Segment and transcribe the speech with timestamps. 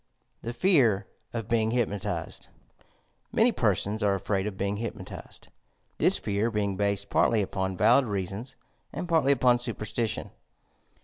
[0.41, 2.47] THE FE.VB OF BEING HTPNOTIZED
[3.35, 5.49] Ulany persona are afraid of being hypnotized,—
[5.99, 8.55] ^thia fear being based partly upon valid reasons
[8.91, 10.31] and partly upon superstition.